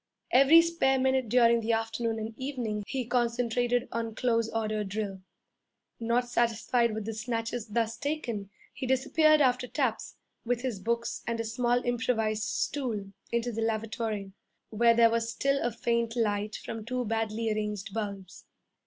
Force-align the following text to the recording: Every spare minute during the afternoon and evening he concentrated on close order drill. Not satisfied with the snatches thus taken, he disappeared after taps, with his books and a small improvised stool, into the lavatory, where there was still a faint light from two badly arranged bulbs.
Every 0.31 0.63
spare 0.63 0.97
minute 0.99 1.29
during 1.29 1.61
the 1.61 1.73
afternoon 1.73 2.17
and 2.17 2.33
evening 2.35 2.83
he 2.87 3.05
concentrated 3.05 3.87
on 3.91 4.15
close 4.15 4.49
order 4.49 4.83
drill. 4.83 5.21
Not 5.99 6.27
satisfied 6.27 6.95
with 6.95 7.05
the 7.05 7.13
snatches 7.13 7.67
thus 7.67 7.97
taken, 7.97 8.49
he 8.73 8.87
disappeared 8.87 9.41
after 9.41 9.67
taps, 9.67 10.15
with 10.43 10.61
his 10.61 10.79
books 10.79 11.21
and 11.27 11.39
a 11.39 11.43
small 11.45 11.83
improvised 11.85 12.41
stool, 12.41 13.11
into 13.31 13.51
the 13.51 13.61
lavatory, 13.61 14.31
where 14.71 14.95
there 14.95 15.11
was 15.11 15.29
still 15.29 15.61
a 15.61 15.69
faint 15.71 16.15
light 16.15 16.55
from 16.55 16.83
two 16.83 17.05
badly 17.05 17.51
arranged 17.53 17.93
bulbs. 17.93 18.45